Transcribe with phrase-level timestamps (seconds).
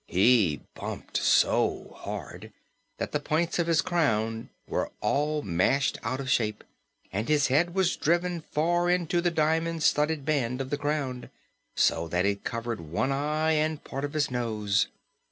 [0.07, 2.51] He bumped so hard
[2.97, 6.63] that the points of his crown were all mashed out of shape
[7.13, 11.29] and his head was driven far into the diamond studded band of the crown,
[11.75, 14.87] so that it covered one eye and a part of his nose.